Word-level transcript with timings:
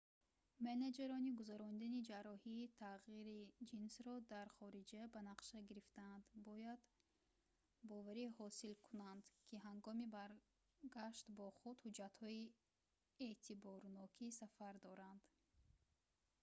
менеҷерони 0.67 1.31
гузарондани 1.39 1.99
ҷарроҳии 2.09 2.69
тағйири 2.81 3.39
ҷинсро 3.71 4.13
дар 4.33 4.47
хориҷа 4.57 5.01
ба 5.13 5.19
нақша 5.29 5.59
гирифтаанд 5.69 6.25
бояд 6.47 6.81
боварӣ 7.89 8.25
ҳосил 8.39 8.73
кунанд 8.87 9.23
ки 9.47 9.55
ҳангоми 9.67 10.07
баргашт 10.17 11.25
бо 11.37 11.47
худ 11.59 11.77
ҳуҷҷатҳои 11.83 12.43
эътиборноки 13.27 14.27
сафар 14.41 14.73
доранд 14.87 15.21